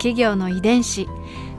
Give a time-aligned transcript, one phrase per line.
[0.00, 1.06] 企業の遺伝子。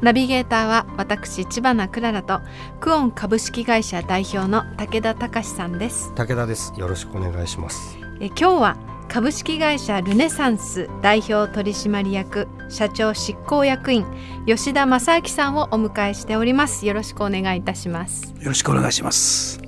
[0.00, 2.40] ナビゲーターは私千葉なクララと
[2.78, 6.14] クオン株式会社代表の武田隆さんです。
[6.14, 6.72] 武田です。
[6.76, 7.98] よろしくお願いします。
[8.20, 8.76] え今日は
[9.08, 14.06] 株式会社ルネサンス代表取締役社長執行役員
[14.46, 16.86] 吉田正明さんをお迎えしております。
[16.86, 18.32] よろしくお願いいたします。
[18.38, 19.60] よろしくお願いします。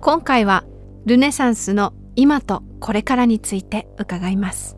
[0.00, 0.64] 今回は
[1.06, 4.77] ルネサンスの今とこれからについて伺います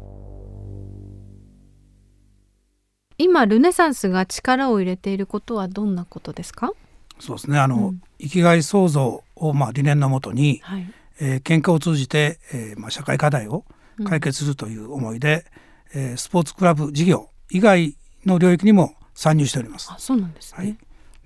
[3.23, 6.73] 今ルネサンスが力を入れていることはどんなことですか？
[7.19, 7.59] そうですね。
[7.59, 8.03] あの、うん。
[8.19, 10.91] 生きがい創造をまあ理念のもとに、はい。
[11.21, 13.67] えー、喧嘩を通じて、えー、まあ社会課題を
[14.07, 15.45] 解決するという思いで、
[15.93, 19.91] えースポーツクラブ事業以外の領域にも参入しております。
[19.93, 19.99] あ。
[19.99, 20.79] そうなんですね、はい。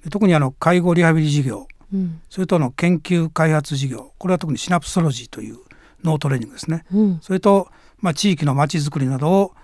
[0.02, 2.20] で特にあの介護リハビリ事業、うん。
[2.28, 5.58] それとの研究開発事業、これは特にシナプソロジーという
[6.02, 6.84] 脳トレーニングですね。
[6.92, 7.19] うん。
[7.22, 7.69] それと
[8.00, 9.54] まあ地域のまちづくりなどを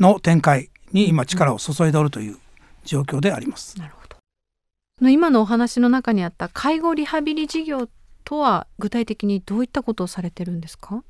[0.00, 2.38] の展開に今力を注いでおるという
[2.84, 3.78] 状況であります。
[3.78, 4.16] なるほど。
[5.00, 7.88] の今のお話の中にあった介護リハビリ事業
[8.24, 11.02] とは具体的にどういったことをされてるんですか、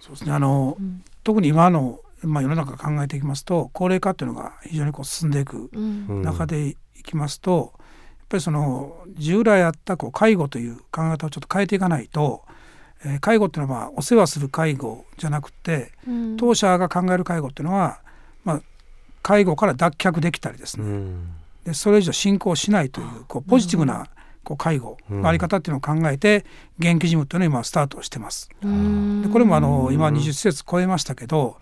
[0.00, 0.32] そうですね。
[0.32, 1.04] あの、うん。
[1.24, 6.06] 特に今の、まあ、世の中考えていきますと高齢化というのが非常にこう進んでいくうん。
[6.08, 6.22] うん。
[6.22, 7.84] 中でいきますと、や
[8.24, 12.42] っぱりその従来あったこう介護という考え方をちょっと変えていかないと、
[13.04, 16.36] えー介護っていうのはまあお世話する介護じゃなくてうん。
[16.36, 18.00] 当社が考える介護っていうのは、
[18.44, 18.62] まあ、
[19.26, 21.28] 介護から脱却できたりですね、うん。
[21.64, 24.06] でそれ以上進行しないというこうポジティブな
[24.44, 26.46] こう介護のあり方っていうのを考えて
[26.78, 28.48] 現役事務っていうのを今スタートしてます。
[28.62, 29.22] うん。
[29.22, 31.56] でこれもあの今20施設超えましたけど、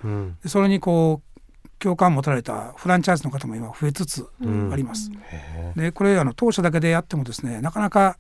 [0.45, 4.71] それにこう共感を持たれたフランチャイズの方も今増えつつうん。
[4.71, 5.11] あります。
[5.31, 8.19] へでこれあの当社だけでやってもですねなかなか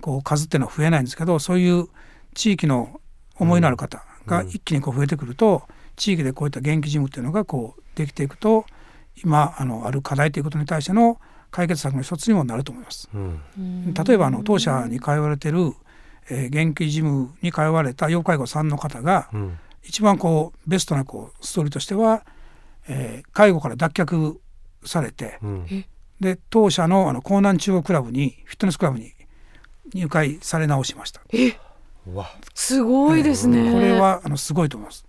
[0.00, 1.86] こう数っていうのは増えないんですけどそういう
[2.34, 3.00] 地域の
[3.36, 5.62] 思いのある方が一気にこう増えてくると、
[5.94, 8.64] 地域でこういった元気事務っていうのがこうできていくと
[9.24, 13.08] 今あのある課題ということに対しての解決策の一つにもなると思います。
[13.14, 13.40] えうん。
[13.58, 15.72] うん例えばあの当社に通われてる、
[16.30, 19.58] えー元気事務に通われた要介護3の方がうん。
[19.84, 22.24] 一番こうベストなこうストーリーとしては、
[22.88, 24.36] えー介護から脱却
[24.84, 25.84] されてうん。
[26.20, 29.12] で当社のあの江南中央クラブにフィットネスクラブに
[29.92, 31.20] 入会され直しました。
[32.54, 35.04] すごいですね、これはあのすごいと思います。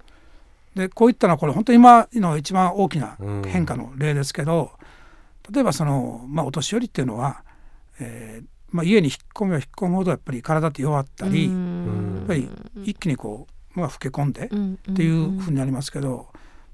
[0.75, 3.43] でこういったのはこれ本当に今の一番大きなうん。
[3.43, 4.71] 変化の例ですけど、
[5.51, 7.43] 例えばその、まあ、お年寄りっていうのは、
[7.99, 12.15] えーまあ、家に引っ込めば引っ込むほどやっぱり体って弱ったり、うん。
[12.17, 12.49] やっぱり
[12.83, 16.27] 一気にこう、まあ、老け込んでっうんていうふうになりますけど、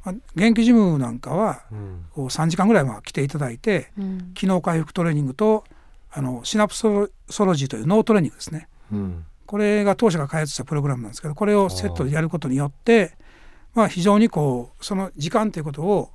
[0.05, 2.05] まあ、元気ジムなんかはうん。
[2.13, 4.31] こう3時間ぐらいまあ来ていただいてうん。
[4.33, 5.65] 機能回復トレーニングと
[6.11, 7.09] あのシナプソロ
[7.55, 8.69] ジーという脳トレーニングですね。
[8.93, 9.25] うん。
[9.45, 13.17] これが当社が開発したプログラムなんですけどこれをセットでやることによって
[13.79, 16.09] まあ非常にこうその時間ということを、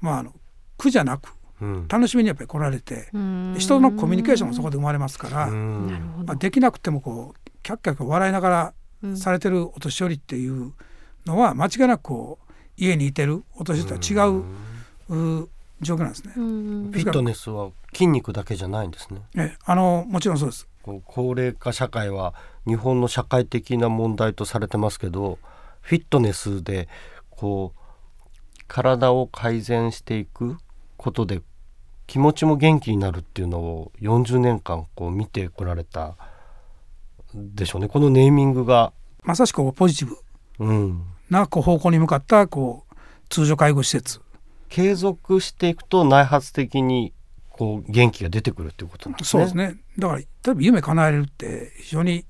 [0.00, 0.32] まあ、あの
[0.76, 1.88] 苦じゃなくうん。
[1.88, 3.54] 楽しみにやっぱり来られてうん。
[3.54, 10.72] で人のコミュニケーションもそこで生まれますから、まあ、できなくてもこうキャッキャッキャ笑いながらうんされてるお年寄りっていう
[11.26, 14.30] のは間違いなくこう家にいてるお年寄りとは違
[15.10, 15.48] う,、う
[15.80, 16.34] 状況なんですね。
[16.36, 19.22] うんフィットネスは筋肉だけじゃないんですね。
[19.36, 20.68] えあのもちろんそうです。
[20.84, 22.34] こう高齢化社会は
[22.66, 25.38] 日本の社会的な問題とされてますけど
[25.88, 26.86] フィットネスで
[27.30, 30.58] こう体を改善していく
[30.98, 31.40] ことで
[32.06, 36.18] 気持ちも元気になるっていうのを40年間こう見てこられた
[37.34, 37.88] でしょうね。
[37.88, 40.18] このネーミングが、まさしくポジティブ。
[40.58, 42.94] うん、なこう方向に向かったこう
[43.30, 44.20] 通常介護施設。
[44.68, 47.14] 継続していくと内発的に
[47.48, 49.46] こう元気が出てくるっていうことなんですね。
[49.46, 49.80] そうですね。
[49.96, 52.26] だから例えば夢叶えるって非常に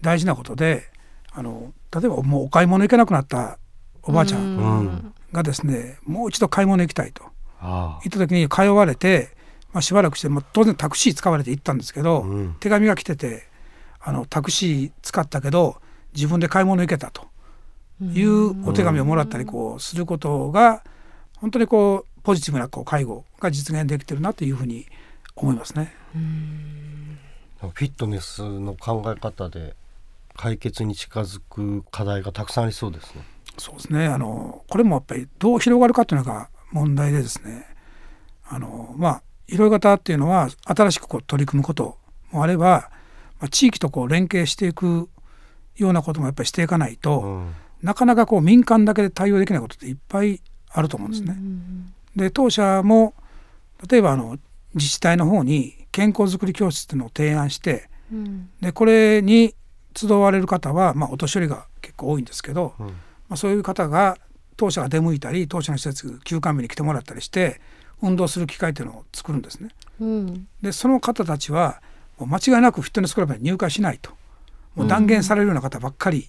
[0.00, 0.90] 大事なことで
[1.32, 3.58] あの例えばもうお買い物行けなくなった
[4.02, 5.14] おばあちゃんうん。
[5.32, 7.24] がですねもう一度買い物行きたいと。
[7.60, 9.36] あ行った時に通われて、
[9.72, 13.48] まあ、しばらくして、まあ、当然タクシー使われて行ったんですけど、あ、うん、手紙が来てて
[14.00, 15.80] あのタクシー使ったけど
[16.14, 17.26] 自分で買い物行けたと。
[18.00, 20.84] いうお手紙をもらったりこうすることが
[21.36, 24.86] 本当にこうポジティブなこう介護が実現できてるなというふうに
[25.34, 25.94] 思いますね。
[27.60, 29.74] フィットネスの考え方で
[30.38, 33.22] 解決に近づく課題がたくさんありそうですね。
[33.58, 34.06] そうですね。
[34.06, 37.66] あのこれもやっぱりどう広がるかというのが問題でですね。
[38.48, 41.98] あのまあ広型っていうのは新しくこう取り組むこと
[42.30, 42.88] もあれば、
[43.40, 45.10] まあ、地域とこう連携していく
[45.76, 47.54] ようなこともやっぱりしていかないと、うん。
[47.82, 50.40] なかなかこう民間だけで対応できないことっていっぱい
[50.70, 51.36] あると思うんですね。
[52.14, 53.12] で当社も
[53.90, 54.38] 例えばあの
[54.74, 58.50] 自治体の方に健康づくり教室っていうのを提案してうん。
[58.60, 59.56] でこれに
[60.06, 62.86] 集われる方は、まあ、お年寄りが結構多いんですけど、うん。
[62.86, 62.92] ま
[63.30, 64.16] あ、そういう方が
[64.56, 67.60] 当社が出向いたり当社の施設休館日に来てもらったりして
[68.02, 69.70] 運動する機会っていうのを作るんですね。
[70.00, 70.48] うん。
[70.62, 71.82] でその方たちは
[72.18, 74.12] もう間違いなくフィットネスクラブに入会しないと。
[74.74, 76.28] もう断言されるような方ばっかり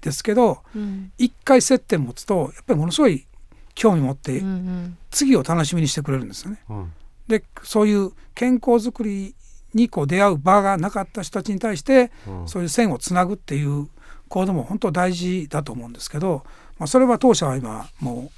[0.00, 1.12] ですけど、うん。
[1.18, 3.26] 一回接点持つとやっぱりものすごい
[3.74, 4.96] 興味持ってうん。
[5.10, 6.58] 次を楽しみにしてくれるんですよね。
[6.68, 6.92] うん。
[7.26, 9.34] でそういう健康づくり
[9.78, 12.48] にこう出会う場がなかった人たちに対して、うん。
[12.48, 13.88] そういう線をつなぐっていう
[14.28, 16.44] 行動も本当大事だと思うんですけど、
[16.78, 18.30] まあ、それは当社は今も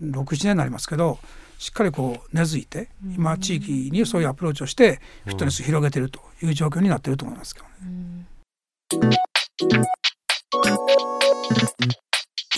[0.00, 1.18] う67年になりますけど
[1.58, 8.26] しっかりこう根付いて今地域にそういうアプローチをしてフィットネスを広げてるという状況になってると思いますけどね。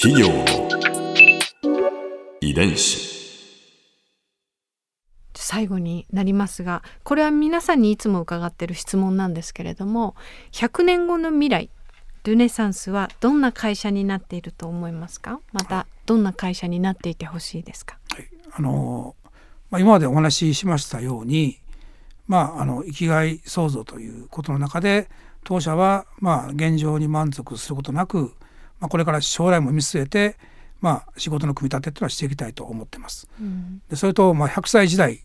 [0.01, 0.45] 企業の
[2.41, 3.18] 遺伝子
[5.41, 10.17] 最後になりますがこれは皆さんにいつも伺っている質問なんですけれども
[10.53, 11.71] 100年後の未来
[12.25, 15.41] ルネサンスはどんな会社になっていると思いますか？
[15.53, 17.99] またどんな会社になっていてほしいですか？
[18.53, 19.15] あの
[19.71, 21.59] まあ、今までお話ししましたように、
[22.27, 25.09] まあ、あの生きがい創造ということの中で
[25.45, 28.35] 当社はまあ現状に満足することなく、
[28.81, 30.37] まあ、これから将来も見据えて、
[30.81, 33.29] まあ、仕事の組み立てというのはしていきたいと思ってます。
[33.41, 33.81] うん。
[33.89, 35.25] でそれと、まあ、100歳時代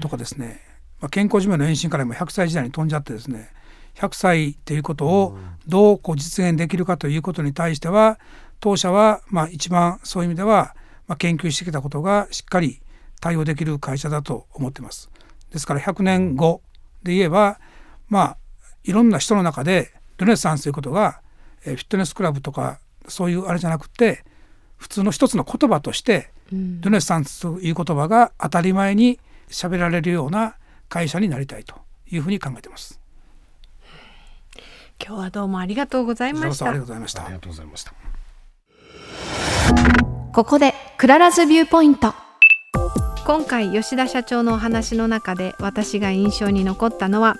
[0.00, 0.60] とかですね、
[1.00, 3.50] まあ、健康寿命の延伸からも100歳時代に飛んじゃってですね。
[3.94, 8.18] 100歳っていうことをどうこう実現できるかということに対しては
[8.58, 10.74] 当社はまあ一番そういう意味では
[11.06, 12.80] まあ研究してきたことがしっかり
[13.20, 15.10] 対応できる会社だと思ってます。
[15.50, 16.62] ですから100年後
[17.02, 17.60] で言えば
[18.08, 18.36] まあ
[18.84, 21.20] いろんな人の中でルネサンスということが
[21.64, 24.24] えーフィットネスクラブとかそういうあれじゃなくて
[24.78, 26.80] 普通の一つの言葉としてうん。
[26.80, 29.18] ルネサンスという言葉が当たり前に
[29.52, 30.56] 喋られるような
[30.88, 31.76] 会社になりたいと
[32.10, 33.00] いうふうに考えてます。
[35.04, 37.34] 今日はどうもありがとうございましたありがとうございましたあり。
[37.34, 37.92] がとうございました。
[40.32, 42.14] ここで Clara's Viewpoint
[43.26, 47.36] 今回吉田社長のお話の中で私が印象に残ったのは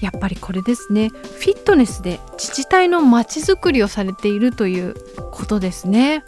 [0.00, 4.94] やっぱりこれですねフィットネスで自治体のまちづくりをされているという
[5.32, 6.24] ことですね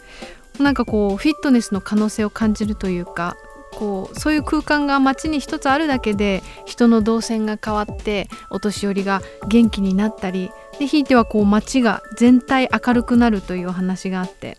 [0.59, 3.35] なんかこうフィットネスの可能性を感じるというか
[3.77, 14.57] こうそういう空間が街に一つあるだけで人の動線が変わってお年寄りが元気になったりでひいてはこう街が全体明るくなるというお話があって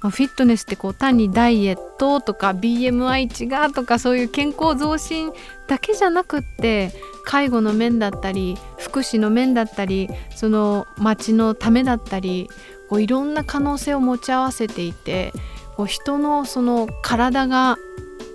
[0.00, 5.32] まあフィットネスってこう単にダイエットとか BMI 値がとかそういう健康増進
[5.66, 6.92] だけじゃなくって
[7.24, 12.48] 介護の面だったり福祉の面だったりその町のためだったり
[12.88, 15.32] こういろんな可能性を持ち合わせていて
[15.76, 17.76] こう人のその体が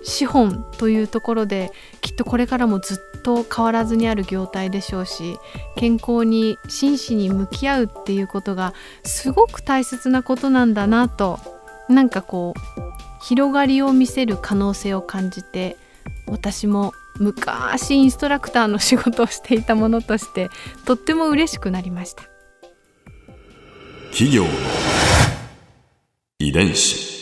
[0.02, 1.70] 資本というところで
[2.00, 5.38] きっとこれからもずっと変わらずにある業態でしょうし
[5.76, 11.38] 健康に真摯に向き合うっていうことがすごく大切なことなんだなと
[11.88, 15.76] なんかこう広がりを見せる可能性を感じて
[16.26, 20.48] 私も昔インストラクターの仕事をしていたものとして
[20.84, 22.24] とっても嬉しくなりました。
[24.10, 24.50] 企業の
[26.38, 27.21] 遺伝子。